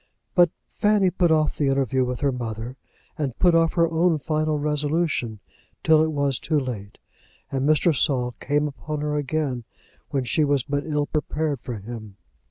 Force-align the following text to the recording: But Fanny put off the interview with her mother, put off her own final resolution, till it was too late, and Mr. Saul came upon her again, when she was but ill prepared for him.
But 0.33 0.49
Fanny 0.65 1.11
put 1.11 1.29
off 1.29 1.55
the 1.59 1.67
interview 1.67 2.03
with 2.05 2.21
her 2.21 2.31
mother, 2.31 2.75
put 3.37 3.53
off 3.53 3.73
her 3.73 3.87
own 3.91 4.17
final 4.17 4.57
resolution, 4.57 5.41
till 5.83 6.01
it 6.03 6.11
was 6.11 6.39
too 6.39 6.59
late, 6.59 6.97
and 7.51 7.69
Mr. 7.69 7.95
Saul 7.95 8.31
came 8.39 8.67
upon 8.67 9.01
her 9.01 9.15
again, 9.15 9.63
when 10.09 10.23
she 10.23 10.43
was 10.43 10.63
but 10.63 10.87
ill 10.87 11.05
prepared 11.05 11.61
for 11.61 11.77
him. 11.77 12.17